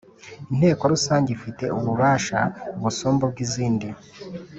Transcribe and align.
Inteko 0.51 0.83
rusange 0.93 1.29
ifite 1.37 1.63
ububasha 1.77 2.39
busumba 2.81 3.21
ubw 3.27 3.37
izindi 3.45 3.87